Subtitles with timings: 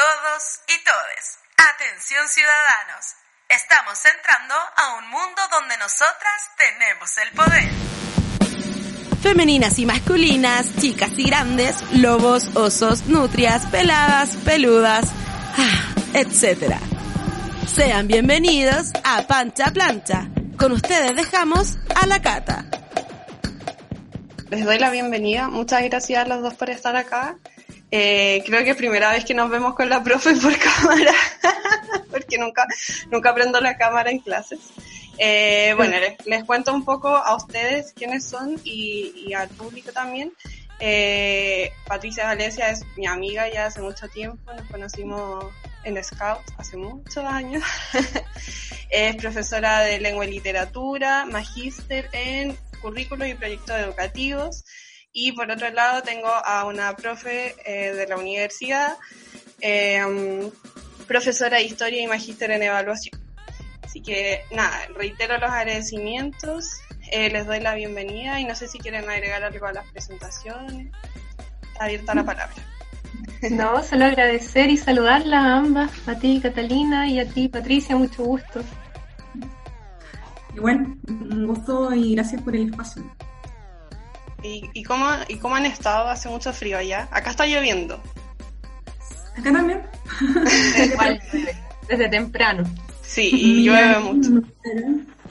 [0.00, 1.38] todos y todes.
[1.74, 3.04] Atención ciudadanos.
[3.50, 7.70] Estamos entrando a un mundo donde nosotras tenemos el poder.
[9.22, 15.04] Femeninas y masculinas, chicas y grandes, lobos, osos, nutrias, peladas, peludas,
[15.58, 16.76] ah, etc.
[17.66, 20.28] Sean bienvenidos a Pancha Plancha.
[20.56, 22.64] Con ustedes dejamos a la cata.
[24.48, 25.48] Les doy la bienvenida.
[25.48, 27.36] Muchas gracias a los dos por estar acá.
[27.90, 31.12] Eh, creo que es primera vez que nos vemos con la profe por cámara,
[32.10, 32.66] porque nunca,
[33.10, 34.60] nunca prendo la cámara en clases.
[35.18, 40.32] Eh, bueno, les, cuento un poco a ustedes quiénes son y, al público también.
[40.78, 45.44] Eh, Patricia Valencia es mi amiga ya hace mucho tiempo, nos conocimos
[45.84, 47.62] en Scout hace muchos años.
[48.90, 54.64] es profesora de lengua y literatura, magíster en currículos y proyectos educativos.
[55.12, 58.96] Y por otro lado tengo a una profe eh, de la universidad,
[59.60, 60.50] eh,
[61.06, 63.20] profesora de historia y magíster en evaluación.
[63.82, 66.70] Así que nada, reitero los agradecimientos,
[67.10, 70.92] eh, les doy la bienvenida y no sé si quieren agregar algo a las presentaciones.
[71.72, 72.54] Está abierta la palabra.
[73.50, 78.22] No, solo agradecer y saludarla a ambas, a ti Catalina y a ti Patricia, mucho
[78.22, 78.62] gusto.
[80.54, 83.02] Y bueno, un gusto y gracias por el espacio.
[84.42, 86.08] ¿Y, cómo, ¿Y cómo han estado?
[86.08, 87.08] Hace mucho frío allá.
[87.10, 88.00] Acá está lloviendo.
[89.36, 89.82] Acá también.
[91.88, 92.64] desde temprano.
[93.02, 94.30] Sí, y llueve mucho.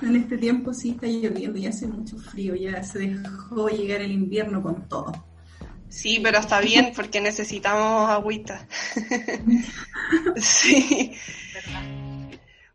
[0.01, 2.55] En este tiempo sí está lloviendo y hace mucho frío.
[2.55, 5.11] Ya se dejó llegar el invierno con todo.
[5.89, 8.65] Sí, pero está bien porque necesitamos agüita.
[10.37, 11.13] sí.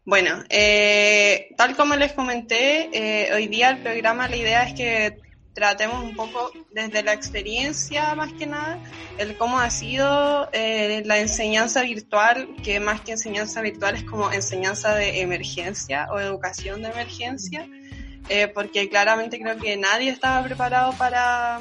[0.05, 5.24] Bueno, eh, tal como les comenté, eh, hoy día el programa, la idea es que
[5.55, 8.83] tratemos un poco desde la experiencia más que nada,
[9.19, 14.33] el cómo ha sido eh, la enseñanza virtual, que más que enseñanza virtual es como
[14.33, 17.69] enseñanza de emergencia o educación de emergencia,
[18.29, 21.61] eh, porque claramente creo que nadie estaba preparado para,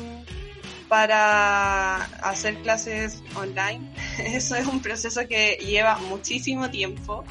[0.90, 3.94] para hacer clases online.
[4.18, 7.24] Eso es un proceso que lleva muchísimo tiempo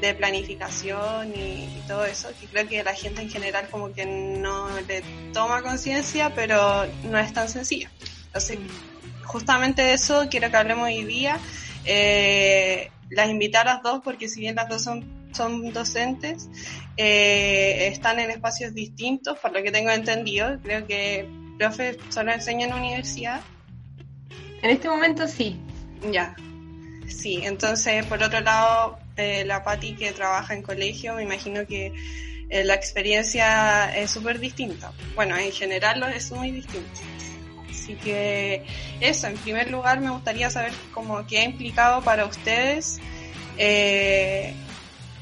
[0.00, 4.68] de planificación y, todo eso, que creo que la gente en general como que no
[4.86, 7.88] le toma conciencia, pero no es tan sencillo.
[8.26, 8.58] Entonces,
[9.24, 11.38] justamente de eso quiero que hablemos hoy día.
[11.84, 16.48] Eh, las invité a las dos porque si bien las dos son, son docentes,
[16.96, 20.58] eh, están en espacios distintos, por lo que tengo entendido.
[20.62, 21.28] Creo que
[21.58, 23.40] profe solo enseña en universidad.
[24.62, 25.58] En este momento sí.
[26.10, 26.34] Ya.
[27.08, 31.92] Sí, entonces por otro lado eh, la Patti que trabaja en colegio, me imagino que
[32.48, 34.92] eh, la experiencia es súper distinta.
[35.14, 37.00] Bueno, en general es muy distinto.
[37.68, 38.64] Así que
[39.00, 43.00] eso, en primer lugar me gustaría saber cómo qué ha implicado para ustedes
[43.56, 44.54] eh,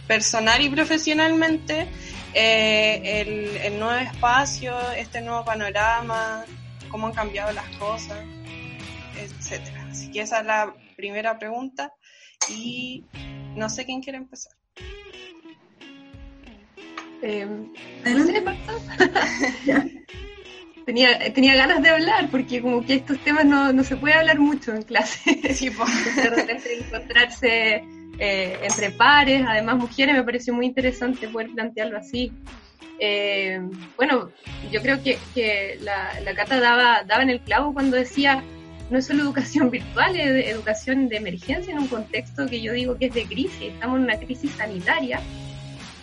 [0.07, 1.87] personal y profesionalmente
[2.35, 6.45] el, el nuevo espacio, este nuevo panorama,
[6.91, 8.19] cómo han cambiado las cosas,
[9.19, 9.89] etcétera.
[9.91, 11.93] Así que esa es la primera pregunta
[12.49, 13.05] y
[13.55, 14.53] no sé quién quiere empezar.
[17.23, 17.47] Eh,
[20.87, 24.39] tenía, tenía ganas de hablar porque como que estos temas no, no se puede hablar
[24.39, 25.55] mucho en clase.
[25.55, 25.71] Sí,
[26.17, 27.83] de repente encontrarse
[28.19, 32.33] eh, entre pares, además mujeres, me pareció muy interesante poder plantearlo así.
[32.99, 33.61] Eh,
[33.97, 34.31] bueno,
[34.71, 38.43] yo creo que, que la, la, Cata daba, daba en el clavo cuando decía
[38.91, 42.97] no es solo educación virtual, es educación de emergencia en un contexto que yo digo
[42.97, 43.61] que es de crisis.
[43.61, 45.21] Estamos en una crisis sanitaria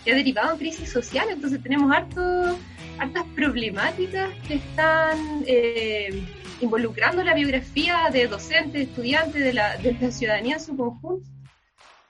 [0.04, 2.58] que ha derivado en crisis social, entonces tenemos harto,
[2.98, 6.22] hartas problemáticas que están eh,
[6.60, 11.26] involucrando la biografía de docentes, estudiantes, de la, de la ciudadanía en su conjunto.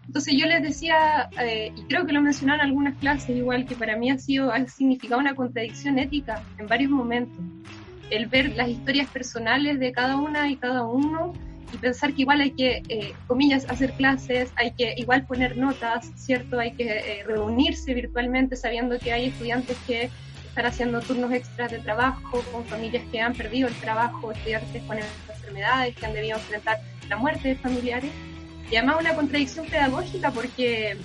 [0.06, 3.74] Entonces yo les decía, eh, y creo que lo mencionaron en algunas clases, igual que
[3.74, 7.38] para mí ha sido, ha significado una contradicción ética en varios momentos
[8.10, 11.32] el ver las historias personales de cada una y cada uno
[11.72, 16.11] y pensar que igual hay que, eh, comillas, hacer clases, hay que igual poner notas,
[16.14, 16.58] ¿cierto?
[16.61, 20.11] Hay que eh, reunirse virtualmente sabiendo que hay estudiantes que
[20.46, 24.99] están haciendo turnos extras de trabajo, con familias que han perdido el trabajo, estudiantes con
[24.99, 28.12] enfermedades que han debido enfrentar la muerte de familiares.
[28.70, 30.96] Y además una contradicción pedagógica porque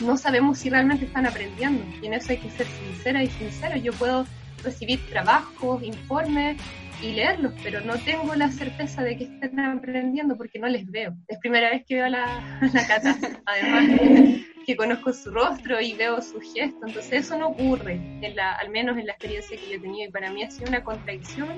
[0.00, 1.84] no sabemos si realmente están aprendiendo.
[2.00, 3.76] Y en eso hay que ser sincera y sincero.
[3.76, 4.26] Yo puedo
[4.62, 6.56] recibir trabajos, informes
[7.02, 11.14] y leerlos, pero no tengo la certeza de que estén aprendiendo porque no les veo.
[11.28, 13.16] Es primera vez que veo a la, la Cata,
[13.46, 18.52] además que conozco su rostro y veo su gesto, entonces eso no ocurre, en la,
[18.52, 20.84] al menos en la experiencia que yo he tenido y para mí ha sido una
[20.84, 21.56] contradicción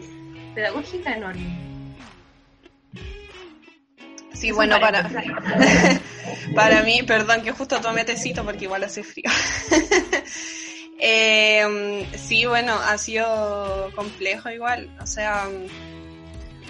[0.55, 1.71] pedagógica enorme.
[4.33, 5.11] Sí, bueno, para,
[6.55, 9.29] para mí, perdón que justo tomé tecito porque igual hace frío.
[11.01, 14.95] eh, sí, bueno, ha sido complejo igual.
[15.01, 15.49] O sea,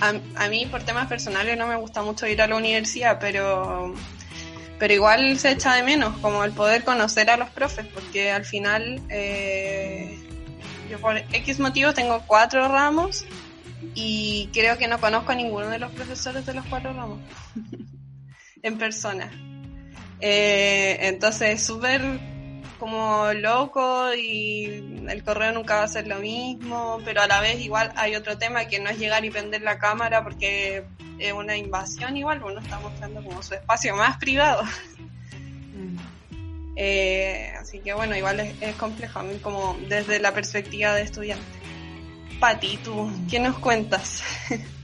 [0.01, 3.93] a, a, mí por temas personales no me gusta mucho ir a la universidad, pero,
[4.79, 8.45] pero igual se echa de menos como el poder conocer a los profes, porque al
[8.45, 10.17] final eh,
[10.89, 13.25] yo por X motivos tengo cuatro ramos
[13.95, 17.19] y creo que no conozco a ninguno de los profesores de los cuatro ramos
[18.63, 19.29] en persona.
[20.21, 22.30] Eh, entonces, súper
[22.81, 27.61] como loco y el correo nunca va a ser lo mismo, pero a la vez
[27.61, 30.85] igual hay otro tema que no es llegar y prender la cámara porque
[31.19, 34.63] es una invasión igual, uno está mostrando como su espacio más privado.
[36.83, 41.45] Eh, así que bueno, igual es, es complejo, como desde la perspectiva de estudiante.
[42.41, 44.23] Pati, ¿tú qué nos cuentas?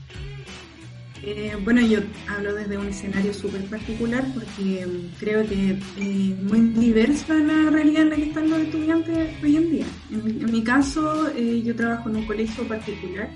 [1.23, 1.99] Eh, bueno, yo
[2.29, 7.71] hablo desde un escenario súper particular porque um, creo que es eh, muy diversa la
[7.71, 9.85] realidad en la que están los estudiantes hoy en día.
[10.11, 13.29] En mi caso, eh, yo trabajo en un colegio particular,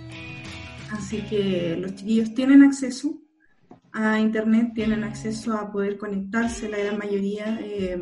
[0.92, 3.20] así que los chiquillos tienen acceso
[3.94, 7.60] a Internet, tienen acceso a poder conectarse, la gran mayoría.
[7.62, 7.98] Eh,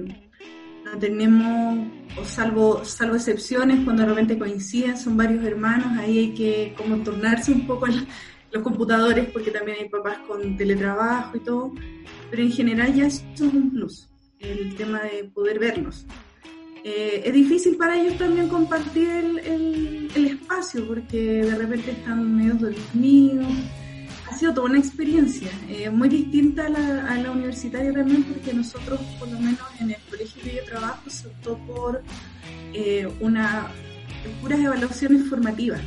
[0.83, 1.87] no tenemos,
[2.19, 6.97] o salvo, salvo excepciones, cuando de repente coinciden, son varios hermanos, ahí hay que como
[6.97, 8.07] tornarse un poco el,
[8.51, 11.74] los computadores, porque también hay papás con teletrabajo y todo,
[12.30, 14.10] pero en general ya eso es un plus,
[14.40, 16.06] el tema de poder verlos.
[16.84, 22.54] Eh, es difícil para ellos también compartir el, el, espacio, porque de repente están medio
[22.56, 23.48] dormidos.
[24.30, 28.54] Ha sido toda una experiencia, eh, muy distinta a la, a la, universitaria también, porque
[28.54, 32.01] nosotros, por lo menos en el colegio que yo trabajo, se optó por
[32.74, 33.68] eh, una
[34.42, 35.81] puras evaluaciones formativas.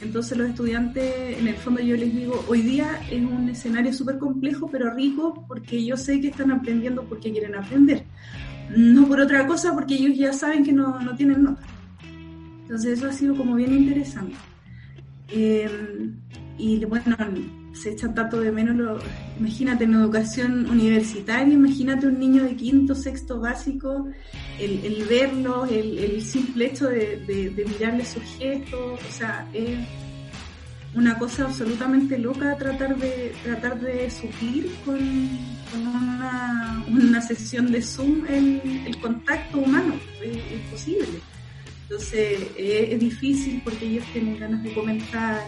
[0.00, 4.18] Entonces los estudiantes, en el fondo yo les digo, hoy día es un escenario súper
[4.18, 8.04] complejo, pero rico, porque yo sé que están aprendiendo porque quieren aprender.
[8.76, 11.62] No por otra cosa, porque ellos ya saben que no, no tienen nota.
[12.62, 14.34] Entonces eso ha sido como bien interesante.
[15.28, 16.10] Eh,
[16.58, 17.16] y bueno,
[17.72, 18.98] se echan tanto de menos, lo,
[19.38, 24.08] imagínate en educación universitaria, imagínate un niño de quinto, sexto básico,
[24.58, 29.78] el, el verlo, el, el, simple hecho de, de, mirarle sus gestos, o sea, es
[30.94, 34.98] una cosa absolutamente loca tratar de, tratar de suplir con,
[35.70, 41.20] con una, una, sesión de Zoom el, el contacto humano, es, es posible.
[41.82, 45.40] Entonces es, es difícil porque ellos tienen ganas de comentar,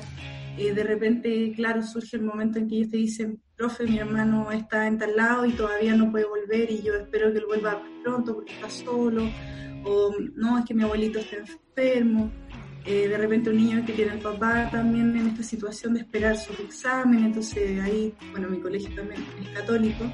[0.59, 4.51] eh, de repente, claro, surge el momento en que ellos te dicen, profe, mi hermano
[4.51, 7.83] está en tal lado y todavía no puede volver y yo espero que él vuelva
[8.03, 9.29] pronto porque está solo,
[9.85, 12.31] o no, es que mi abuelito está enfermo.
[12.85, 16.37] Eh, de repente un niño que tiene el papá también en esta situación de esperar
[16.37, 20.05] su examen, entonces ahí, bueno, mi colegio también es católico,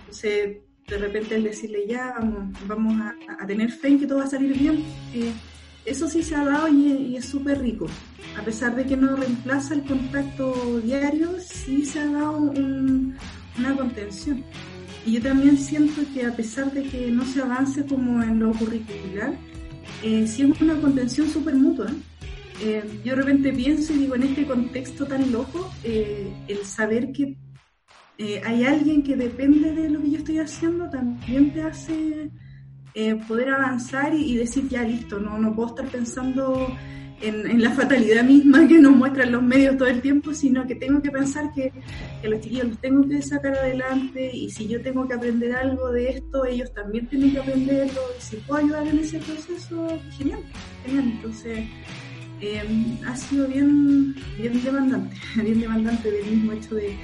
[0.00, 0.58] entonces
[0.88, 4.24] de repente el decirle ya, vamos, vamos a, a tener fe en que todo va
[4.24, 4.82] a salir bien.
[5.12, 5.32] Eh,
[5.84, 7.86] eso sí se ha dado y, es súper rico.
[8.38, 13.14] A pesar de que no reemplaza el contacto diario, sí se ha dado un,
[13.58, 14.44] una contención.
[15.06, 18.52] Y yo también siento que a pesar de que no se avance como en lo
[18.52, 19.34] curricular,
[20.02, 21.86] eh, sí es una contención súper mutua.
[22.62, 27.12] Eh, yo de repente pienso y digo, en este contexto tan loco, eh, el saber
[27.12, 27.36] que
[28.16, 32.30] eh, hay alguien que depende de lo que yo estoy haciendo también te hace
[32.94, 36.68] eh, poder avanzar y, decir, ya listo, no, no puedo estar pensando
[37.20, 41.02] en, la fatalidad misma que nos muestran los medios todo el tiempo, sino que tengo
[41.02, 41.72] que pensar que,
[42.22, 46.10] los chiquillos los tengo que sacar adelante y si yo tengo que aprender algo de
[46.10, 50.40] esto, ellos también tienen que aprenderlo y si puedo ayudar en ese proceso, genial,
[50.84, 51.04] genial.
[51.16, 51.66] Entonces,
[52.40, 52.62] eh,
[53.06, 56.96] ha sido bien, bien demandante, bien demandante del mismo hecho de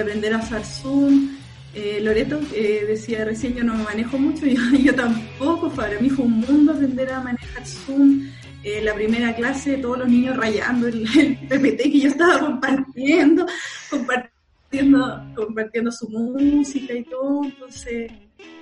[0.00, 1.37] aprender a usar Zoom,
[1.74, 6.24] eh, Loreto eh, decía recién yo no manejo mucho, yo, yo tampoco, para mí fue
[6.24, 8.28] un mundo aprender a manejar Zoom.
[8.64, 11.02] Eh, la primera clase, todos los niños rayando el,
[11.48, 13.46] PPT que yo estaba compartiendo,
[13.88, 17.44] compartiendo, compartiendo su música y todo.
[17.44, 18.10] Entonces,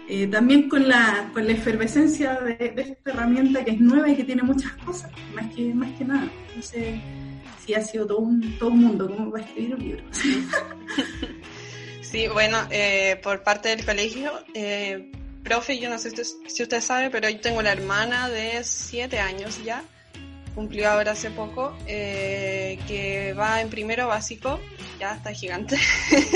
[0.08, 4.16] eh, también con la, con la efervescencia de, de, esta herramienta que es nueva y
[4.16, 6.30] que tiene muchas cosas, más que, más que nada.
[6.48, 7.00] Entonces,
[7.64, 10.04] sí ha sido todo un, todo un mundo, como para escribir un libro.
[12.16, 15.12] Sí, bueno, eh, por parte del colegio, eh,
[15.44, 16.12] profe, yo no sé
[16.46, 19.85] si usted, sabe, pero yo tengo una hermana de siete años ya,
[20.54, 24.58] cumplió ahora hace poco, eh, que va en primero básico,
[24.99, 25.76] ya está gigante,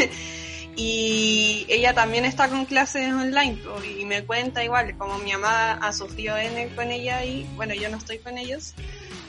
[0.77, 3.59] y ella también está con clases online,
[3.99, 7.89] y me cuenta igual, como mi mamá ha sufrido N con ella y, bueno, yo
[7.89, 8.75] no estoy con ellos,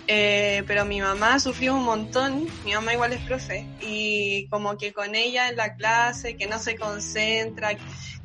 [0.07, 4.93] eh, pero mi mamá sufrió un montón, mi mamá igual es profe, y como que
[4.93, 7.77] con ella en la clase, que no se concentra,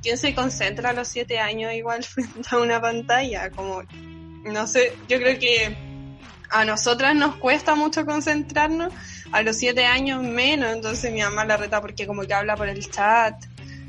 [0.03, 3.51] ¿quién se concentra a los siete años igual frente a una pantalla?
[3.51, 3.83] Como,
[4.45, 5.77] no sé, yo creo que
[6.51, 8.93] a nosotras nos cuesta mucho concentrarnos,
[9.33, 12.69] a los siete años menos, entonces mi mamá la reta porque como que habla por
[12.69, 13.35] el chat.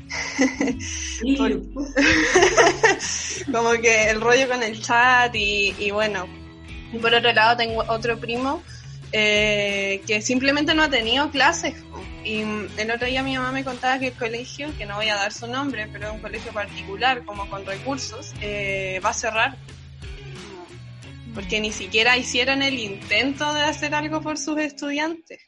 [3.52, 6.26] como que el rollo con el chat y, y bueno,
[6.96, 8.62] por otro lado tengo otro primo
[9.12, 11.74] eh, que simplemente no ha tenido clases.
[12.24, 12.40] Y
[12.76, 15.32] el otro día mi mamá me contaba que el colegio, que no voy a dar
[15.32, 19.56] su nombre, pero es un colegio particular, como con recursos, eh, va a cerrar.
[21.34, 25.40] Porque ni siquiera hicieron el intento de hacer algo por sus estudiantes.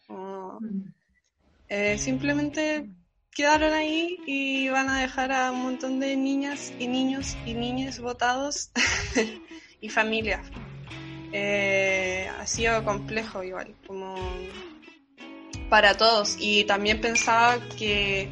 [1.69, 2.87] Eh, simplemente
[3.33, 8.01] quedaron ahí y van a dejar a un montón de niñas y niños y niñas
[8.01, 8.71] votados
[9.81, 10.51] y familias
[11.33, 14.17] eh, ha sido complejo igual, como
[15.69, 16.37] para todos.
[16.39, 18.31] Y también pensaba que,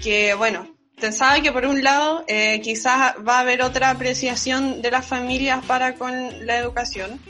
[0.00, 4.90] que bueno, pensaba que por un lado eh, quizás va a haber otra apreciación de
[4.90, 7.20] las familias para con la educación,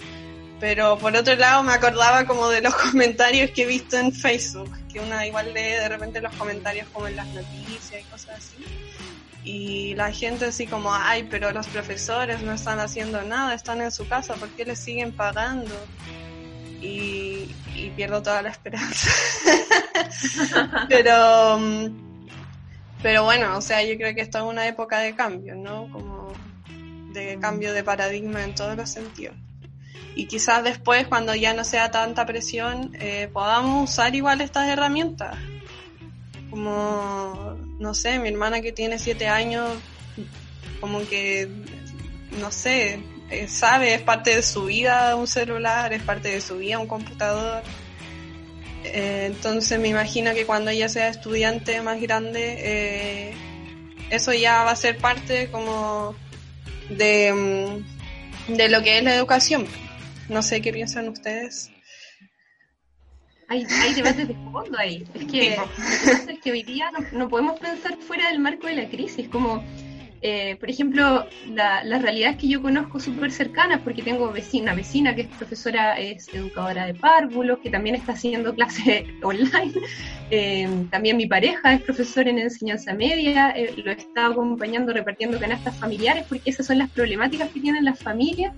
[0.61, 4.71] pero por otro lado me acordaba como de los comentarios que he visto en Facebook,
[4.93, 8.92] que una igual lee de repente los comentarios como en las noticias y cosas así
[9.45, 13.91] y la gente así como, ay, pero los profesores no están haciendo nada, están en
[13.91, 15.75] su casa, ¿por qué les siguen pagando?
[16.81, 17.51] Y,
[17.97, 19.11] pierdo toda la esperanza.
[20.89, 21.61] pero,
[23.03, 25.91] pero bueno, o sea, yo creo que esto es una época de cambio, ¿no?
[25.91, 26.33] Como
[27.13, 29.37] de cambio de paradigma en todos los sentidos.
[30.15, 35.37] Y quizás después, cuando ya no sea tanta presión, eh, podamos usar igual estas herramientas
[36.53, 39.69] como, no sé, mi hermana que tiene siete años,
[40.81, 41.49] como que,
[42.39, 46.59] no sé, eh, sabe, es parte de su vida un celular, es parte de su
[46.59, 47.63] vida un computador.
[48.85, 53.35] Eh, entonces me imagino que cuando ella sea estudiante más grande, eh,
[54.11, 56.15] eso ya va a ser parte como
[56.89, 57.33] de,
[58.49, 59.67] mm, de lo que es la educación.
[60.29, 61.73] No sé qué piensan ustedes
[63.53, 65.05] hay, hay debates de fondo ahí.
[65.15, 65.57] Es que,
[66.29, 69.63] es que hoy día no, no, podemos pensar fuera del marco de la crisis, como
[70.25, 75.17] eh, por ejemplo, la, las realidades que yo conozco súper cercanas, porque tengo vecina, vecina
[75.17, 79.73] que es profesora, es educadora de párvulos, que también está haciendo clases online.
[80.31, 85.77] Eh, también mi pareja es profesor en enseñanza media, eh, lo está acompañando repartiendo canastas
[85.77, 88.55] familiares, porque esas son las problemáticas que tienen las familias.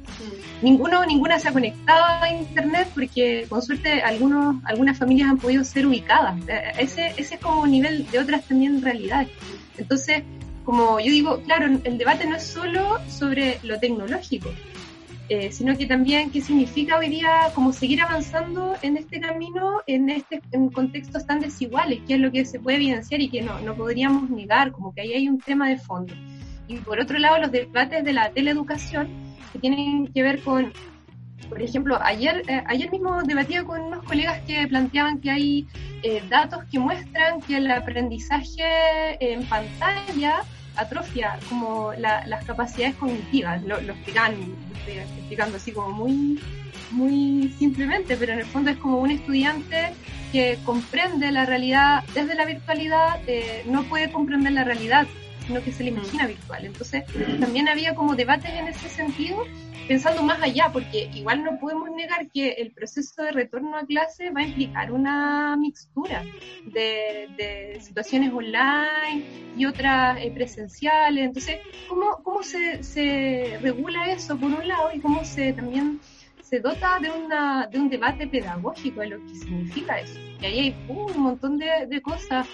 [0.60, 5.64] Ninguno, ninguna se ha conectado a internet, porque con suerte algunos, algunas familias han podido
[5.64, 6.38] ser ubicadas.
[6.78, 9.30] ese, ese es como un nivel de otras también realidades.
[9.78, 10.22] Entonces,
[10.64, 14.50] como yo digo, claro, el debate no es solo sobre lo tecnológico,
[15.28, 20.10] eh, sino que también qué significa hoy día como seguir avanzando en este camino, en
[20.10, 23.60] este en contextos tan desiguales, qué es lo que se puede evidenciar y que no,
[23.60, 26.14] no podríamos negar, como que ahí hay un tema de fondo.
[26.66, 29.08] Y por otro lado, los debates de la teleeducación,
[29.52, 30.72] que tienen que ver con,
[31.48, 35.66] por ejemplo, ayer, eh, ayer mismo debatía con unos colegas que planteaban que hay
[36.02, 38.64] eh, datos que muestran que el aprendizaje
[39.20, 40.42] en pantalla
[40.76, 44.34] atrofia como las capacidades cognitivas, lo, lo explican,
[44.78, 46.40] estoy explicando así como muy,
[46.90, 49.92] muy simplemente, pero en el fondo es como un estudiante
[50.32, 55.06] que comprende la realidad desde la virtualidad, eh, no puede comprender la realidad,
[55.46, 56.64] sino que se le imagina virtual.
[56.64, 57.04] Entonces,
[57.40, 59.44] también había como debates en ese sentido
[59.86, 64.30] pensando más allá, porque igual no podemos negar que el proceso de retorno a clase
[64.30, 66.24] va a implicar una mixtura
[66.66, 69.24] de, situaciones online
[69.56, 71.26] y otras eh, presenciales.
[71.26, 71.58] Entonces,
[71.88, 76.00] ¿cómo, cómo se, se regula eso por un lado y cómo se también
[76.42, 80.18] se dota de, una, de un debate pedagógico de lo que significa eso?
[80.40, 82.46] Y ahí hay un montón de, de cosas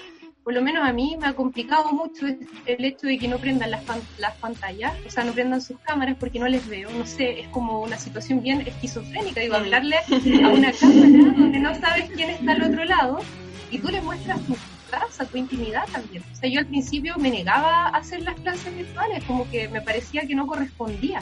[0.50, 3.70] por lo menos a mí me ha complicado mucho el hecho de que no prendan
[3.70, 3.84] las,
[4.18, 7.46] las pantallas, o sea, no prendan sus cámaras porque no les veo, no sé, es
[7.50, 12.50] como una situación bien esquizofrénica, digo, hablarle a una cámara donde no sabes quién está
[12.50, 13.20] al otro lado
[13.70, 14.56] y tú les muestras tu
[14.90, 16.24] casa, tu intimidad también.
[16.32, 19.82] O sea, yo al principio me negaba a hacer las clases virtuales, como que me
[19.82, 21.20] parecía que no correspondía.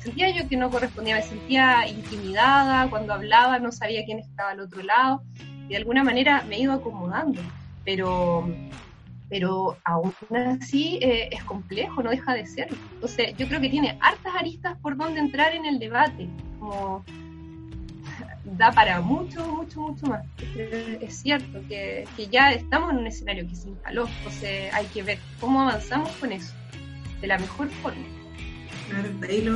[0.00, 4.60] Sentía yo que no correspondía, me sentía intimidada, cuando hablaba no sabía quién estaba al
[4.60, 7.40] otro lado y de alguna manera me iba acomodando
[7.88, 8.46] pero,
[9.30, 10.12] pero aún
[10.60, 12.68] así eh, es complejo, no deja de ser.
[12.92, 16.28] Entonces, yo creo que tiene hartas aristas por donde entrar en el debate,
[16.60, 17.02] como
[18.44, 20.22] da para mucho, mucho, mucho más.
[21.00, 25.02] Es cierto que, que ya estamos en un escenario que se instaló, entonces hay que
[25.02, 26.52] ver cómo avanzamos con eso,
[27.22, 28.04] de la mejor forma.
[28.90, 29.54] Claro, ahí lo,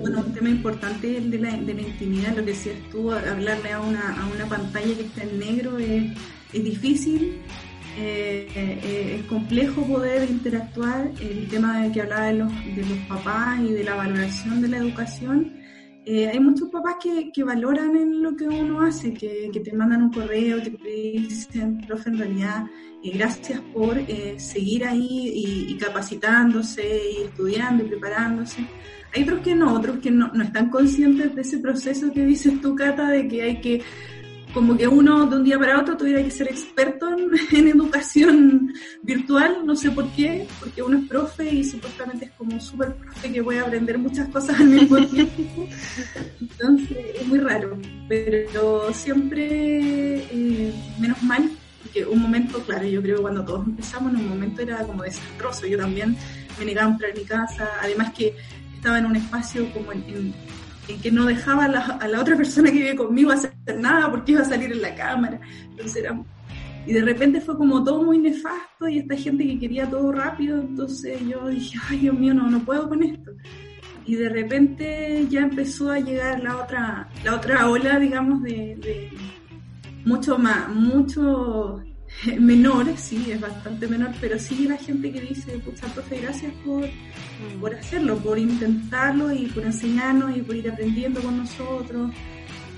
[0.00, 3.72] bueno, un tema importante el de la, de la intimidad, lo que decías tú, hablarle
[3.72, 6.12] a una, a una pantalla que está en negro es,
[6.52, 7.40] es difícil,
[7.98, 12.98] eh, eh, es complejo poder interactuar, el tema de que hablaba de los, de los
[13.08, 15.62] papás y de la valoración de la educación,
[16.04, 19.72] eh, hay muchos papás que, que, valoran en lo que uno hace, que, que, te
[19.72, 22.64] mandan un correo, te dicen, profe, en realidad,
[23.04, 28.66] eh, gracias por eh, seguir ahí y, y, capacitándose y estudiando y preparándose.
[29.14, 32.60] Hay otros que no, otros que no, no están conscientes de ese proceso que dices
[32.60, 33.82] tú, Cata, de que hay que
[34.52, 38.72] como que uno de un día para otro tuviera que ser experto en, en, educación
[39.02, 43.32] virtual, no sé por qué, porque uno es profe y supuestamente es como súper profe
[43.32, 45.68] que a aprender muchas cosas al mismo tiempo.
[46.40, 47.78] Entonces es muy raro,
[48.08, 51.50] pero siempre, eh, menos mal,
[51.82, 55.02] porque un momento, claro, yo creo que cuando todos empezamos, en un momento era como
[55.02, 56.16] desastroso, yo también
[56.58, 58.34] me negaba a entrar a mi casa, además que
[58.74, 60.34] estaba en un espacio como en, en
[60.88, 64.10] en que no dejaba a la, a la, otra persona que vive conmigo hacer nada
[64.10, 65.40] porque iba a salir en la cámara.
[65.70, 66.18] Entonces era,
[66.86, 70.60] y de repente fue como todo muy nefasto y esta gente que quería todo rápido,
[70.60, 73.32] entonces yo dije, ay Dios mío, no, no puedo con esto.
[74.04, 79.10] Y de repente ya empezó a llegar la otra, la otra ola, digamos, de, de
[80.04, 81.80] mucho más, mucho
[82.40, 86.88] menor, sí, es bastante menor, pero sí la gente que dice, pucha, profe, gracias por,
[87.60, 92.12] por hacerlo, por intentarlo y por enseñarnos y por ir aprendiendo con nosotros,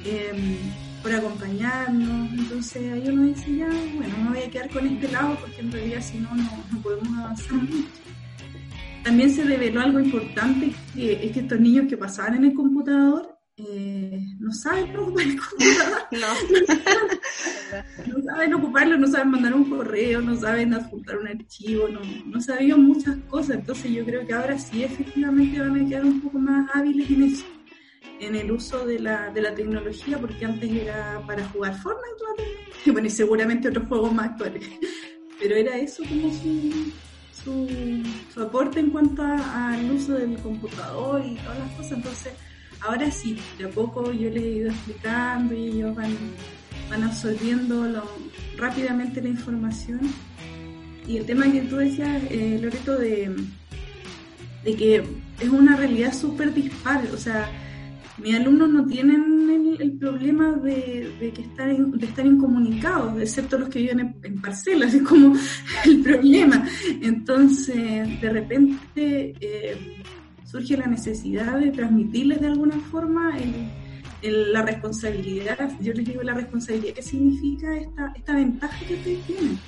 [0.05, 0.59] eh,
[1.03, 2.33] por acompañarnos.
[2.33, 5.73] Entonces ahí uno dice, ya, bueno, me voy a quedar con este lado porque en
[5.73, 7.89] realidad si no, no, no podemos avanzar mucho.
[9.03, 13.35] También se reveló algo importante, que es que estos niños que pasaban en el computador
[13.57, 16.03] eh, no saben ocupar el computador.
[16.15, 16.29] No.
[18.17, 22.41] no saben ocuparlo, no saben mandar un correo, no saben adjuntar un archivo, no, no
[22.41, 23.57] sabían muchas cosas.
[23.57, 27.23] Entonces yo creo que ahora sí efectivamente van a quedar un poco más hábiles en
[27.25, 27.45] eso,
[28.26, 32.14] en el uso de la, de la tecnología, porque antes era para jugar Fortnite,
[33.07, 34.64] y seguramente otros juegos más actuales.
[35.40, 36.93] Pero era eso como su,
[37.45, 38.02] su,
[38.33, 41.92] su aporte en cuanto al uso del computador y todas las cosas.
[41.92, 42.33] Entonces,
[42.81, 46.16] ahora sí, de a poco yo les he ido explicando y ellos van,
[46.88, 48.05] van absorbiendo
[48.57, 50.01] rápidamente la información.
[51.07, 53.35] Y el tema que tú decías, eh, Loreto, de,
[54.64, 55.05] de que
[55.40, 57.51] es una realidad súper dispar, o sea,
[58.18, 63.68] mis alumnos no tienen el, problema de, que estar in, de estar incomunicados, excepto los
[63.68, 65.37] que viven en, parcelas, es como
[65.85, 66.66] el problema.
[67.03, 70.03] Entonces, de repente, eh,
[70.44, 73.37] surge la necesidad de transmitirles de alguna forma
[74.22, 79.59] la responsabilidad, yo les digo la responsabilidad, ¿qué significa esta, esta ventaja que ustedes tienen?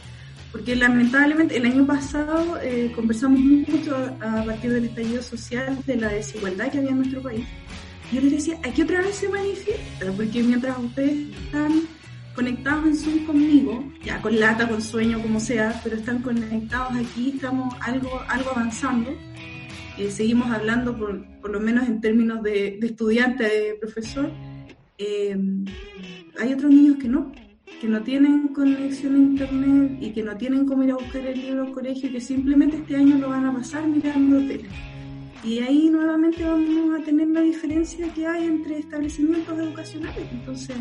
[0.50, 5.96] Porque lamentablemente el año pasado eh, conversamos mucho a, a, partir del estallido social de
[5.96, 7.44] la desigualdad que había en nuestro país.
[8.12, 11.82] Yo les decía, aquí otra vez se manifiesta, porque mientras ustedes están
[12.34, 17.32] conectados en Zoom conmigo, ya con lata, con sueño, como sea, pero están conectados aquí,
[17.34, 19.10] estamos algo, algo avanzando
[19.98, 24.30] eh, seguimos hablando por, por, lo menos en términos de, de estudiante, de profesor,
[24.98, 25.36] eh,
[26.38, 27.32] hay otros niños que no,
[27.80, 31.40] que no tienen conexión a internet y que no tienen cómo ir a buscar el
[31.40, 34.68] libro al colegio que simplemente este año lo van a pasar mirando tele.
[35.44, 40.26] Y ahí nuevamente vamos a tener la diferencia que hay entre establecimientos educacionales.
[40.32, 40.76] Entonces,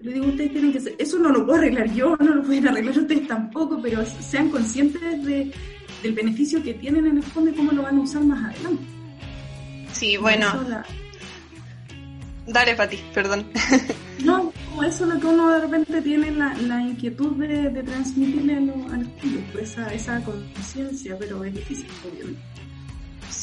[0.00, 2.68] le digo, ustedes tienen que ser, eso no lo puedo arreglar yo, no lo pueden
[2.68, 5.52] arreglar ustedes tampoco, pero sean conscientes de,
[6.02, 8.84] del beneficio que tienen en el fondo y cómo lo van a usar más adelante.
[9.92, 10.46] Sí, bueno.
[10.68, 10.84] La...
[12.46, 13.46] Dale, Pati, perdón.
[14.24, 18.54] no, como eso lo que uno de repente tiene la, la inquietud de, de, transmitirle
[18.54, 22.40] a, lo, a los chicos, pues esa, esa conciencia, pero es difícil, obviamente.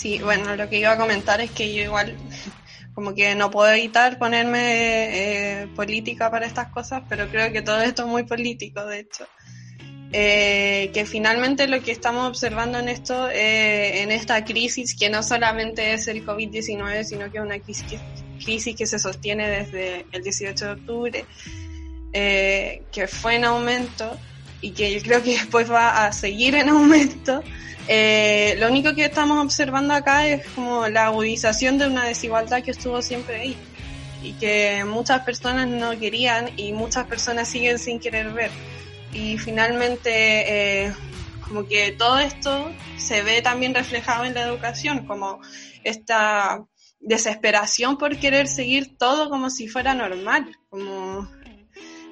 [0.06, 2.16] Sí, bueno, lo que iba a comentar es que yo igual
[2.94, 7.82] como que no puedo evitar ponerme eh, política para estas cosas, pero creo que todo
[7.82, 9.26] esto es muy político, de hecho.
[10.12, 15.24] Eh, que finalmente lo que estamos observando en esto, eh, en esta crisis, que no
[15.24, 18.00] solamente es el COVID-19, sino que es una crisis que,
[18.46, 21.26] crisis que se sostiene desde el 18 de octubre,
[22.14, 24.20] eh, que fue en aumento
[24.62, 27.44] y que yo creo que después va a seguir en aumento,
[27.88, 32.72] eh, lo único que estamos observando acá es como la agudización de una desigualdad que
[32.72, 33.58] estuvo siempre ahí
[34.24, 38.50] y que muchas personas no querían y muchas personas siguen sin querer ver.
[39.14, 40.94] Y finalmente, eh,
[41.42, 45.40] como que todo esto se ve también reflejado en la educación, como
[45.84, 46.66] esta
[47.00, 51.30] desesperación por querer seguir todo como si fuera normal, como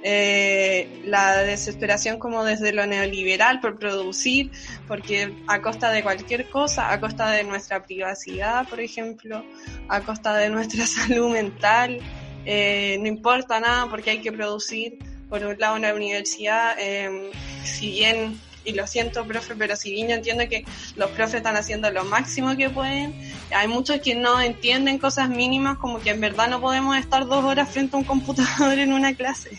[0.05, 4.51] eh, la desesperación como desde lo neoliberal por producir,
[4.87, 9.45] porque a costa de cualquier cosa, a costa de nuestra privacidad, por ejemplo,
[9.87, 11.99] a costa de nuestra salud mental,
[12.45, 14.99] eh, no importa nada porque hay que producir.
[15.29, 17.31] Por un lado, en la universidad, eh,
[17.63, 21.55] si bien y lo siento, profe, pero si bien yo entiendo que los profes están
[21.55, 23.13] haciendo lo máximo que pueden,
[23.51, 27.43] hay muchos que no entienden cosas mínimas como que en verdad no podemos estar dos
[27.43, 29.49] horas frente a un computador en una clase.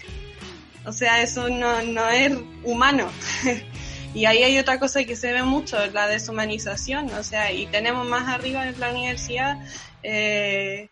[0.87, 3.09] O sea, eso no, no es humano.
[4.15, 7.11] y ahí hay otra cosa que se ve mucho, la deshumanización.
[7.11, 9.59] O sea, y tenemos más arriba en la universidad,
[10.03, 10.91] eh,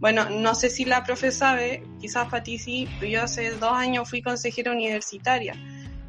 [0.00, 4.08] bueno, no sé si la profe sabe, quizás para sí, pero yo hace dos años
[4.08, 5.54] fui consejera universitaria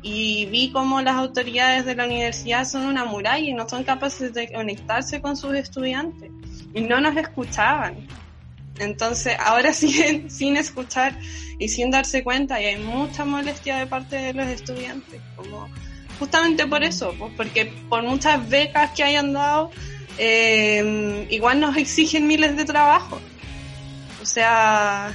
[0.01, 4.33] y vi cómo las autoridades de la universidad son una muralla y no son capaces
[4.33, 6.31] de conectarse con sus estudiantes
[6.73, 8.07] y no nos escuchaban.
[8.79, 11.17] Entonces, ahora siguen sin escuchar
[11.59, 15.69] y sin darse cuenta y hay mucha molestia de parte de los estudiantes, como
[16.17, 19.71] justamente por eso, pues porque por muchas becas que hayan dado,
[20.17, 23.19] eh, igual nos exigen miles de trabajo.
[24.21, 25.13] O sea,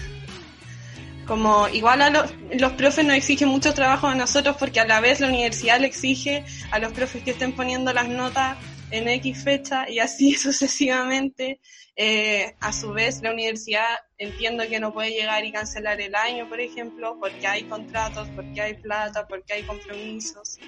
[1.26, 5.00] como igual a los, los profes nos exigen mucho trabajo a nosotros porque a la
[5.00, 8.56] vez la universidad le exige a los profes que estén poniendo las notas
[8.90, 11.60] en X fecha y así sucesivamente.
[11.96, 13.86] Eh, a su vez, la universidad
[14.18, 18.60] entiendo que no puede llegar y cancelar el año, por ejemplo, porque hay contratos, porque
[18.60, 20.58] hay plata, porque hay compromisos.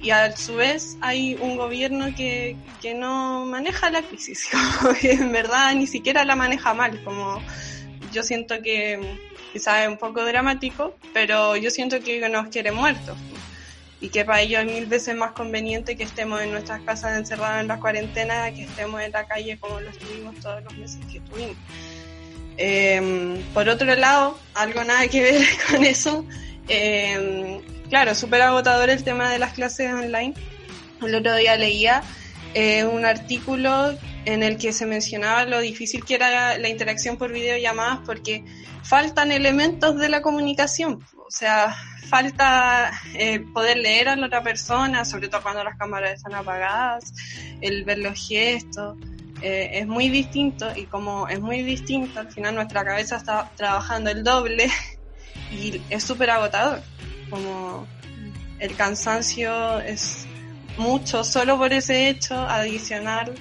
[0.00, 4.48] Y a su vez hay un gobierno que, que no maneja la crisis,
[5.02, 7.42] en verdad ni siquiera la maneja mal, como
[8.12, 9.00] yo siento que
[9.52, 13.16] quizás es un poco dramático, pero yo siento que nos quiere muertos
[14.00, 17.60] y que para ellos es mil veces más conveniente que estemos en nuestras casas encerrados
[17.60, 21.18] en la cuarentena que estemos en la calle como lo estuvimos todos los meses que
[21.18, 21.56] estuvimos.
[22.56, 26.24] Eh, por otro lado, algo nada que ver con eso,
[26.68, 30.34] eh, claro, súper agotador el tema de las clases online.
[31.02, 32.02] El otro día leía
[32.54, 33.96] eh, un artículo
[34.28, 38.44] en el que se mencionaba lo difícil que era la interacción por videollamadas porque
[38.82, 41.02] faltan elementos de la comunicación.
[41.16, 41.74] O sea,
[42.10, 47.14] falta eh, poder leer a la otra persona, sobre todo cuando las cámaras están apagadas,
[47.62, 48.98] el ver los gestos.
[49.40, 54.10] Eh, es muy distinto y como es muy distinto, al final nuestra cabeza está trabajando
[54.10, 54.68] el doble
[55.50, 56.82] y es súper agotador.
[57.30, 57.86] Como
[58.58, 60.26] el cansancio es
[60.76, 63.32] mucho solo por ese hecho adicional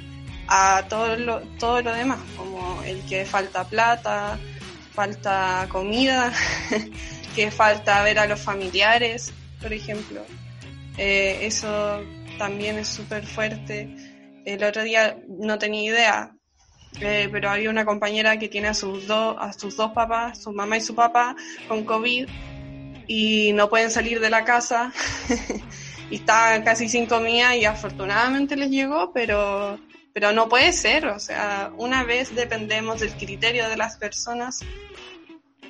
[0.48, 4.40] a todo lo, todo lo demás, como el que falta plata,
[4.94, 6.32] falta comida,
[7.36, 10.22] que falta ver a los familiares, por ejemplo.
[10.98, 12.02] Eh, eso
[12.38, 13.90] también es súper fuerte.
[14.46, 16.32] El otro día no tenía idea,
[17.02, 20.52] eh, pero había una compañera que tiene a sus, dos a sus dos papás, su
[20.52, 21.36] mamá y su papá,
[21.68, 22.28] con COVID
[23.08, 24.92] y no pueden salir de la casa
[26.10, 29.80] y estaban casi sin comida y afortunadamente les llegó, pero,
[30.20, 34.62] pero no puede ser, o sea, una vez dependemos del criterio de las personas,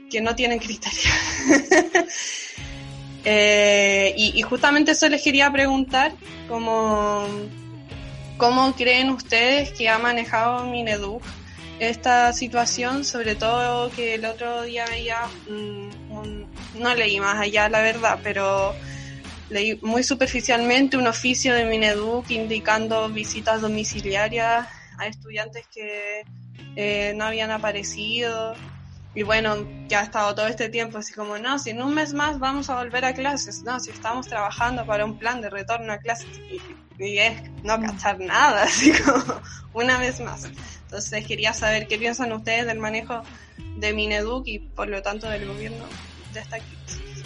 [0.10, 1.12] que no tienen criterio.
[3.30, 6.14] Eh, y, justamente eso les quería preguntar,
[6.48, 7.28] como,
[8.38, 11.22] ¿cómo creen ustedes que ha manejado Mineduc
[11.80, 13.04] esta situación?
[13.04, 18.74] Sobre todo que el otro día veía, no leí más allá la verdad, pero
[19.50, 26.24] leí muy superficialmente un oficio de Mineduc indicando visitas domiciliarias a estudiantes que
[26.76, 28.56] eh, no habían aparecido.
[29.16, 32.14] Y bueno, ya ha estado todo este tiempo así como, no, si en un mes
[32.14, 35.92] más vamos a volver a clases, no, si estamos trabajando para un plan de retorno
[35.92, 36.28] a clases
[37.00, 39.42] y, es no cachar nada, así como
[39.74, 40.46] una vez más.
[40.84, 43.24] Entonces quería saber qué piensan ustedes del manejo
[43.78, 45.86] de Mineduc y por lo tanto del gobierno
[46.34, 47.24] de esta crisis.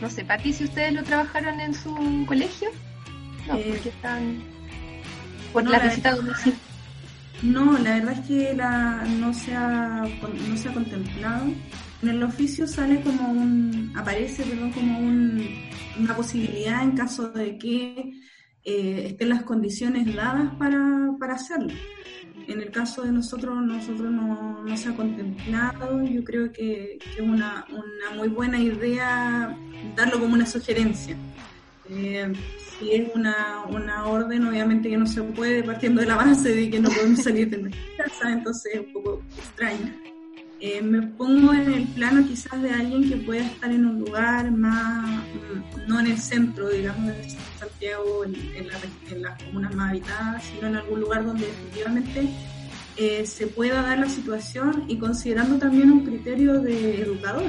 [0.00, 2.68] No sé, Pati, si ustedes lo trabajaron en su colegio.
[3.46, 4.42] No, eh, porque están
[5.52, 6.62] por la visita domiciliaria.
[7.42, 10.04] No, la verdad es que la, no, se ha,
[10.48, 11.46] no se ha contemplado.
[12.02, 17.56] En el oficio sale como un, aparece perdón, como un, una posibilidad en caso de
[17.58, 18.12] que
[18.68, 21.72] eh, estén las condiciones dadas para, para hacerlo.
[22.46, 26.02] En el caso de nosotros, nosotros no, no se ha contemplado.
[26.04, 29.56] Yo creo que, es una, una muy buena idea
[29.96, 31.16] darlo como una sugerencia.
[31.88, 32.30] Eh,
[32.78, 36.68] si es una, una orden, obviamente que no se puede, partiendo de la base de
[36.68, 39.94] que no podemos salir de nuestra casa, entonces es un poco extraño.
[40.60, 44.50] Eh, me pongo en el plano quizás de alguien que pueda estar en un lugar
[44.50, 45.22] más,
[45.86, 50.76] no en el centro, digamos, de Santiago, en, en, las comunas más habitadas, sino en
[50.76, 52.28] algún lugar donde efectivamente
[52.96, 57.44] eh, se pueda dar la situación y considerando también un criterio de educador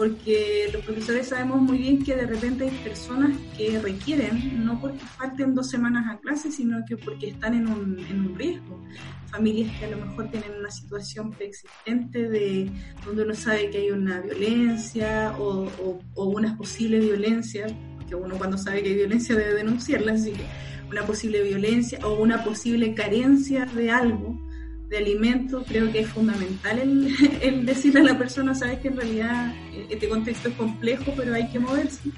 [0.00, 5.04] porque los profesores sabemos muy bien que de repente hay personas que requieren, no porque
[5.04, 8.82] falten dos semanas a clase, sino que porque están en un, en un riesgo.
[9.26, 12.70] Familias que a lo mejor tienen una situación preexistente de
[13.04, 15.68] donde uno sabe que hay una violencia o,
[16.14, 17.66] o, una posible violencia,
[18.08, 20.46] que uno cuando sabe que hay violencia debe denunciarla, así que
[20.88, 24.49] una posible violencia o una posible carencia de algo
[24.90, 26.78] de alimento, creo que es fundamental
[27.40, 31.32] el, decirle a la persona, sabes que en realidad eh, este contexto es complejo, pero
[31.32, 32.10] hay que moverse.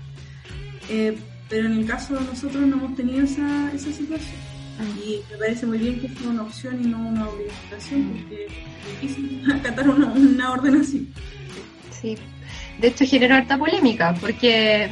[0.88, 1.16] Eh,
[1.48, 4.40] pero en el caso de nosotros no hemos tenido esa, esa situación.
[5.04, 9.00] Y me parece muy bien que sea una opción y no una obligación, porque es
[9.00, 11.08] difícil acatar una, una orden así.
[11.90, 12.16] Sí,
[12.78, 14.90] de hecho generó harta polémica porque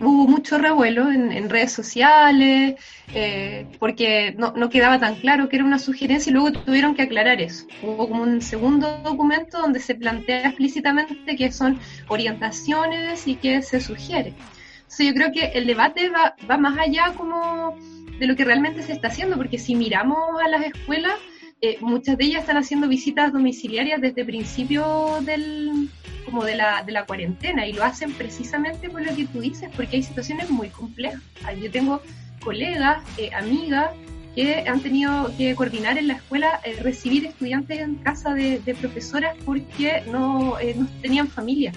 [0.00, 2.74] hubo mucho revuelo en, redes sociales,
[3.14, 7.40] eh, porque no, quedaba tan claro que era una sugerencia y luego tuvieron que aclarar
[7.40, 7.66] eso.
[7.82, 13.80] Hubo como un segundo documento donde se plantea explícitamente que son orientaciones y que se
[13.80, 14.34] sugiere.
[14.82, 17.76] Entonces yo creo que el debate va, va más allá como
[18.18, 21.14] de lo que realmente se está haciendo, porque si miramos a las escuelas,
[21.62, 25.90] eh, muchas de ellas están haciendo visitas domiciliarias desde principio del,
[26.24, 29.68] como de la, de la cuarentena y lo hacen precisamente por lo que tú dices,
[29.76, 31.20] porque hay situaciones muy complejas.
[31.60, 32.00] Yo tengo
[32.42, 33.90] colegas, eh, amigas
[34.34, 39.36] que han tenido que coordinar en la escuela eh, recibir estudiantes en casa de, profesoras
[39.44, 41.72] porque no, no, tenían familia.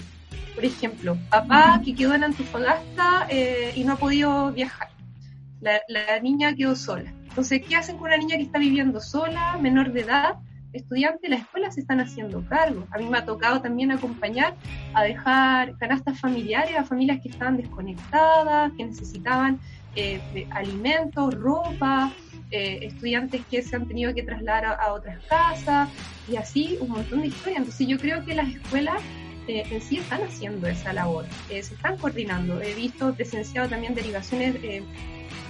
[0.54, 3.28] Por ejemplo, papá que quedó en Antofagasta
[3.74, 4.88] y no ha podido viajar.
[5.60, 9.58] La, la niña quedó sola entonces, ¿qué hacen con una niña que está viviendo sola,
[9.60, 10.36] menor de edad?
[10.72, 12.86] Estudiante, las escuelas se están haciendo cargo.
[12.92, 14.54] A mí me ha tocado también acompañar
[14.92, 19.58] a dejar canastas familiares a familias que estaban desconectadas, que necesitaban
[19.96, 20.20] eh,
[20.50, 22.12] alimentos, ropa,
[22.52, 25.88] eh, estudiantes que se han tenido que trasladar a, otras casas
[26.30, 27.58] y así un montón de historias.
[27.58, 29.02] Entonces yo creo que las escuelas
[29.48, 32.62] eh, en sí están haciendo esa labor, se están coordinando.
[32.62, 34.54] He visto presenciado también derivaciones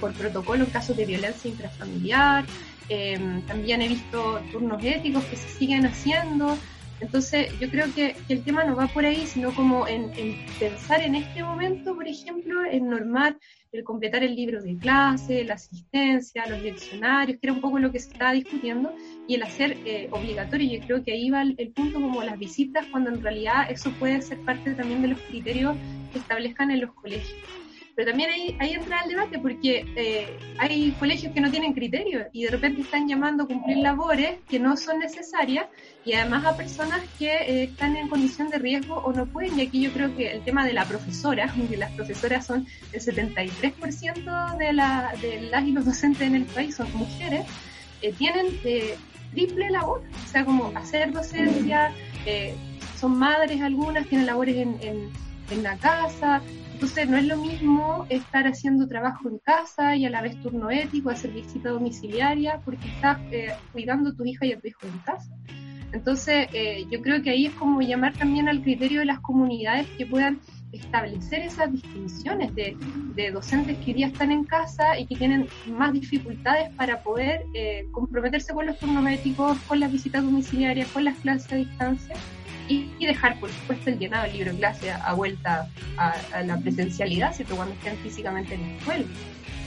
[0.01, 2.45] por protocolo en casos de violencia intrafamiliar.
[2.89, 6.57] Eh, también he visto turnos éticos que se siguen haciendo.
[7.01, 10.11] Entonces, yo creo que, el tema no va por ahí, sino como en,
[10.59, 13.37] pensar en este momento, por ejemplo, en normar
[13.73, 17.91] el completar el libro de clase, la asistencia, los leccionarios, que era un poco lo
[17.91, 18.93] que se estaba discutiendo,
[19.27, 20.79] y el hacer eh, obligatorio.
[20.79, 24.23] Yo creo que ahí va el, punto como las visitas, cuando en realidad eso puede
[24.23, 25.77] ser parte también de los criterios
[26.13, 27.64] que establezcan en los colegios.
[27.97, 32.45] Pero también ahí, entra el debate porque eh, hay colegios que no tienen criterio y
[32.45, 35.67] de repente están llamando a cumplir labores que no son necesarias
[36.05, 39.59] y además a personas que eh, están en condición de riesgo o no pueden.
[39.59, 43.01] Y aquí yo creo que el tema de la profesora, que las profesoras son el
[43.01, 47.47] 73% de, la, de las y los docentes en el país son mujeres,
[48.03, 48.47] eh, tienen
[49.33, 51.93] triple labor, o sea, como hacer docencia,
[52.99, 56.43] son madres algunas, tienen labores en la casa,
[56.75, 60.71] entonces no es lo mismo estar haciendo trabajo en casa y a la vez turno
[60.71, 64.81] ético, hacer visita domiciliaria, porque estás eh, cuidando a tu hija y a tu hijo
[64.83, 65.31] en casa.
[65.93, 69.87] Entonces eh, yo creo que ahí es como llamar también al criterio de las comunidades
[69.97, 70.41] que puedan
[70.73, 72.77] establecer esas distinciones de,
[73.33, 78.53] docentes que ya están en casa y que tienen más dificultades para poder eh, comprometerse
[78.53, 82.17] con los turnos éticos, con las visitas domiciliarias, con las clases a distancia
[82.69, 87.35] y, dejar, por supuesto, el llenado del libro de clase a, vuelta a, la presencialidad,
[87.35, 87.57] ¿cierto?
[87.57, 89.07] Cuando estén físicamente en la escuela.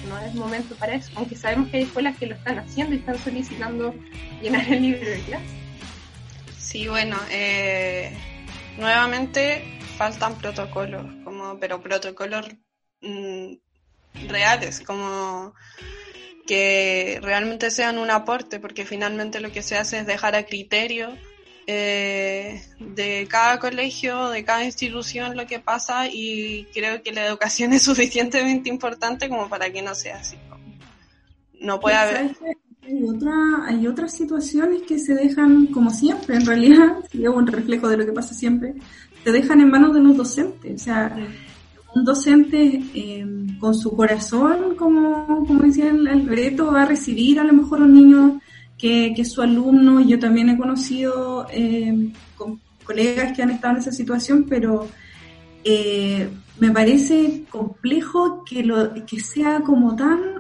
[0.07, 2.99] No es momento para eso, aunque sabemos que hay escuelas que lo están haciendo y
[2.99, 3.93] están solicitando
[4.41, 5.45] llenar el libro de clase.
[6.57, 8.15] Sí, bueno, eh,
[8.77, 12.47] nuevamente faltan protocolos, como, pero protocolos
[13.01, 13.53] mm,
[14.27, 15.53] reales, como
[16.47, 21.17] que realmente sean un aporte, porque finalmente lo que se hace es dejar a criterio
[21.69, 27.73] eh, de cada colegio, de cada institución lo que pasa y creo que la educación
[27.73, 30.37] es suficientemente importante como para que no sea así.
[31.59, 32.35] No puede haber...
[32.83, 33.33] Hay, otra,
[33.65, 38.05] hay otras situaciones que se dejan, como siempre, en realidad, es un reflejo de lo
[38.05, 38.75] que pasa siempre,
[39.25, 40.81] se dejan en manos de los docentes.
[40.81, 41.13] O sea,
[41.93, 43.25] un docente eh,
[43.59, 47.93] con su corazón, como, como decía el Alberto, va a recibir a lo mejor un
[47.93, 48.39] niño
[48.77, 53.79] que, que su alumno, yo también he conocido eh, con colegas que han estado en
[53.79, 54.87] esa situación, pero
[55.63, 60.36] eh, me parece complejo que, lo, que sea como tan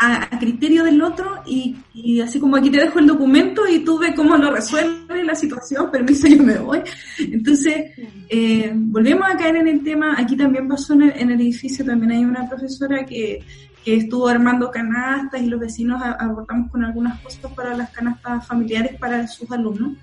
[0.00, 1.76] a, criterio del otro y,
[2.20, 5.90] así como aquí te dejo el documento y tú ves cómo lo resuelve la situación,
[5.92, 6.80] permiso, yo me voy.
[7.18, 7.92] Entonces,
[8.28, 12.24] eh, volvemos a caer en el tema, aquí también pasó en el, edificio, también hay
[12.24, 13.44] una profesora que,
[13.84, 18.98] que, estuvo armando canastas y los vecinos aportamos con algunas cosas para las canastas familiares
[18.98, 19.98] para sus alumnos.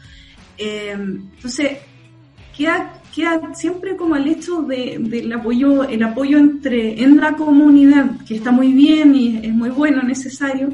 [0.60, 1.79] Eh, entonces,
[2.55, 8.12] queda, queda siempre como el hecho de, del apoyo, el apoyo entre, en la comunidad,
[8.27, 10.69] que está muy bien y es muy bueno, necesario,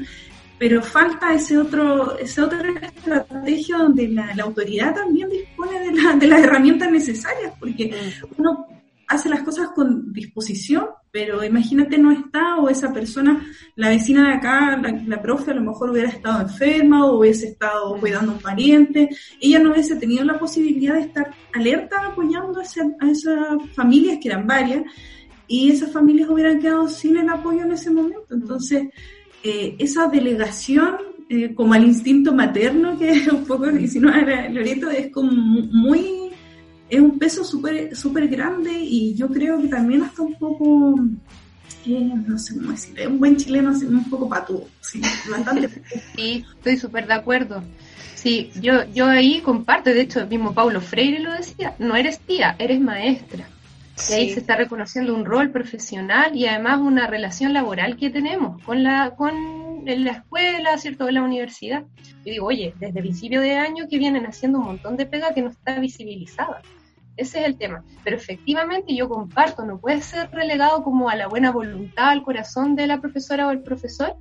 [0.60, 6.28] pero falta ese otro, ese otra estrategia donde la, autoridad también dispone de, la, de
[6.28, 7.96] las herramientas necesarias, porque
[8.38, 8.68] uno
[9.14, 13.46] hace las cosas con disposición, pero imagínate no está o esa persona,
[13.76, 17.98] la vecina de acá, la, profe a lo mejor hubiera estado enferma o hubiese estado
[18.00, 22.64] cuidando a un pariente, ella no hubiese tenido la posibilidad de estar alerta apoyando a,
[22.64, 24.84] esas familias, que eran varias,
[25.48, 28.28] y esas familias hubieran quedado sin el apoyo en ese momento.
[28.32, 28.88] Entonces,
[29.44, 30.98] eh, esa delegación
[31.30, 35.12] eh, como al instinto materno, que es un poco, y si no era Loreto, es
[35.12, 36.23] como muy
[36.96, 40.96] es un peso súper super grande y yo creo que también hasta un poco,
[41.86, 45.70] eh, no sé cómo decir, es un buen chileno un poco patudo, sí, bastante.
[46.16, 47.64] sí, estoy súper de acuerdo.
[48.16, 52.20] Sí, yo, yo ahí comparto, de hecho, el mismo Paulo Freire lo decía, no eres
[52.20, 53.48] tía, eres maestra.
[54.10, 58.62] Y ahí se está reconociendo un rol profesional y además una relación laboral que tenemos
[58.64, 61.06] con la, con la escuela, ¿cierto?
[61.06, 61.84] Con la universidad.
[62.26, 65.42] Yo digo, oye, desde principio de año que vienen haciendo un montón de pega que
[65.42, 66.62] no está visibilizada.
[67.16, 67.84] Ese es el tema.
[68.04, 72.76] Pero efectivamente yo comparto, no puede ser relegado como a la buena voluntad, al corazón
[72.76, 74.16] de la profesora o el profesor,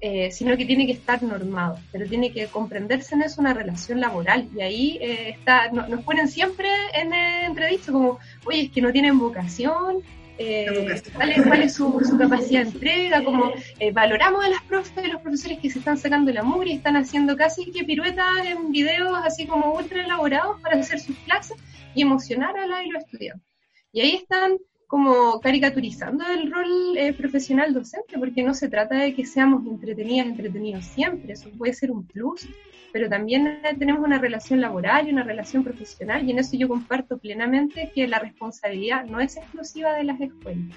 [0.00, 4.00] eh, sino que tiene que estar normado, pero tiene que comprenderse en eso una relación
[4.00, 4.48] laboral.
[4.54, 8.92] Y ahí eh, está, nos ponen siempre en el entredicho como, oye, es que no
[8.92, 10.02] tienen vocación,
[10.38, 13.52] eh, cuál, es, su, capacidad de entrega, como
[13.92, 17.36] valoramos a las profes, los profesores que se están sacando la mugre y están haciendo
[17.36, 21.56] casi que piruetas en videos así como ultra elaborados para hacer sus clases
[21.94, 23.46] y emocionar a la y los estudiantes.
[23.92, 29.14] Y ahí están como caricaturizando el rol eh, profesional docente, porque no se trata de
[29.14, 32.46] que seamos entretenidas, entretenidos siempre, eso puede ser un plus,
[32.94, 37.18] pero también tenemos una relación laboral y una relación profesional, y en eso yo comparto
[37.18, 40.76] plenamente que la responsabilidad no es exclusiva de las escuelas.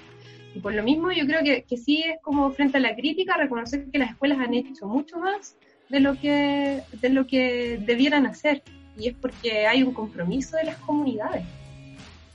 [0.52, 3.36] Y por lo mismo yo creo que, que sí es como frente a la crítica
[3.36, 5.54] reconocer que las escuelas han hecho mucho más
[5.88, 8.64] de lo que, de lo que debieran hacer
[8.98, 11.44] y es porque hay un compromiso de las comunidades.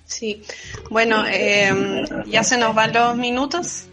[0.05, 0.43] Sí,
[0.91, 3.89] bueno, em, ya se nos van los minutos,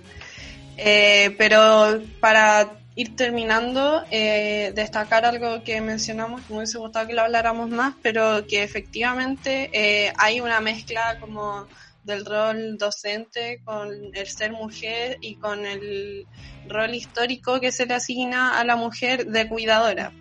[0.77, 7.15] eh, pero para ir terminando, eh, destacar algo que mencionamos, que me hubiese gustado que
[7.15, 11.67] lo habláramos más, pero que efectivamente eh, hay una mezcla como
[12.05, 16.27] del rol docente con el ser mujer y con el
[16.69, 20.13] rol histórico que se le asigna a la mujer de cuidadora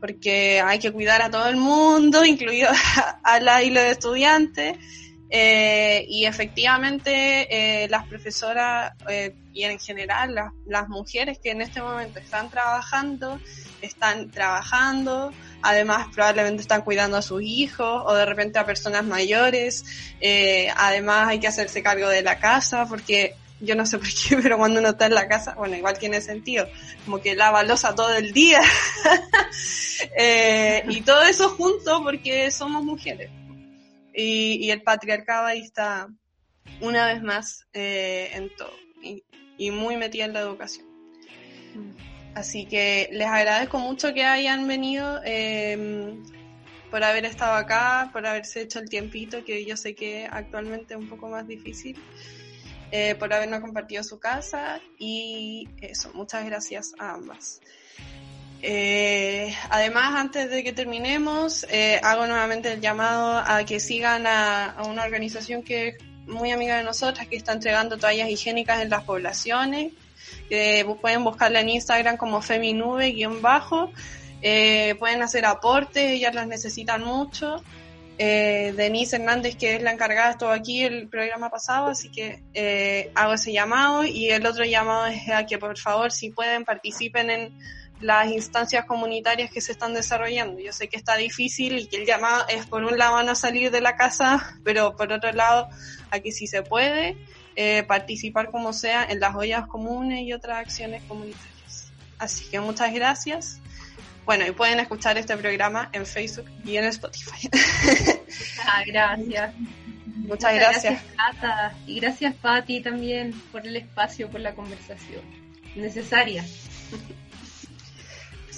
[0.00, 2.68] porque hay que cuidar a todo el mundo, incluido
[3.24, 4.76] a la y los estudiantes.
[5.30, 11.60] Eh, y efectivamente eh, las profesoras eh, y en general las, las, mujeres que en
[11.60, 13.38] este momento están trabajando,
[13.82, 19.84] están trabajando, además probablemente están cuidando a sus hijos o de repente a personas mayores,
[20.76, 24.56] además hay que hacerse cargo de la casa porque yo no sé por qué, pero
[24.56, 26.66] cuando uno está en la casa, bueno, igual tiene sentido,
[27.04, 28.60] como que lava losa todo el día.
[30.16, 33.30] eh, y todo eso junto porque somos mujeres.
[34.20, 36.08] Y, el patriarcado ahí está
[36.80, 40.86] una vez más eh, en todo y, muy metida en la educación.
[42.34, 45.20] Así que les agradezco mucho que hayan venido.
[45.24, 46.16] Eh,
[46.90, 51.00] por haber estado acá, por haberse hecho el tiempito, que yo sé que actualmente es
[51.00, 51.96] un poco más difícil.
[52.90, 57.60] Eh, por habernos compartido su casa y eso, muchas gracias a ambas.
[58.62, 64.76] Eh, además, antes de que terminemos, eh, hago nuevamente el llamado a que sigan a,
[64.86, 69.04] una organización que es muy amiga de nosotras, que está entregando toallas higiénicas en las
[69.04, 69.92] poblaciones.
[71.00, 73.90] pueden buscarla en Instagram como feminube-bajo.
[74.98, 77.62] pueden hacer aportes, ellas las necesitan mucho.
[78.20, 83.12] Eh, Denise Hernández, que es la encargada, estuvo aquí el programa pasado, así que eh,
[83.14, 87.30] hago ese llamado y el otro llamado es a que por favor, si pueden, participen
[87.30, 87.58] en
[88.00, 90.60] las instancias comunitarias que se están desarrollando.
[90.60, 93.70] Yo sé que está difícil y que el llamado es por un lado no salir
[93.70, 95.68] de la casa, pero por otro lado,
[96.10, 97.16] aquí sí se puede
[97.56, 101.90] eh, participar como sea en las ollas comunes y otras acciones comunitarias.
[102.18, 103.60] Así que muchas gracias.
[104.24, 107.48] Bueno, y pueden escuchar este programa en Facebook y en Spotify.
[108.62, 109.54] Ah, gracias.
[110.04, 111.02] Muchas, gracias.
[111.14, 115.22] gracias Y gracias, Patti, también por el espacio, por la conversación.
[115.74, 116.44] necesaria.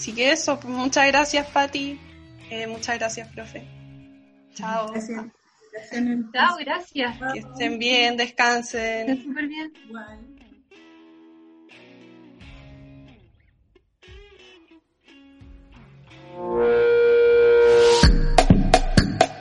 [0.01, 2.01] Así que eso, pues, muchas gracias, Pati.
[2.49, 3.63] Eh, muchas gracias, profe.
[4.55, 4.91] Chao.
[4.93, 5.27] Gracias.
[6.33, 7.19] Chao, gracias.
[7.35, 9.11] Que estén bien, descansen.
[9.11, 9.71] Estén súper bien.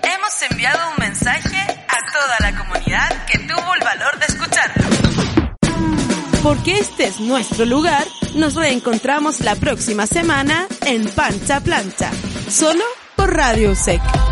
[0.03, 1.57] Hemos enviado un mensaje
[1.87, 4.89] a toda la comunidad que tuvo el valor de escucharlo.
[6.43, 8.03] Porque este es nuestro lugar,
[8.35, 12.11] nos reencontramos la próxima semana en Pancha Plancha,
[12.49, 12.83] solo
[13.15, 14.28] por Radio Sec.